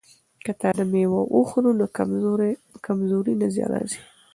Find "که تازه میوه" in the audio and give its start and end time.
0.43-1.21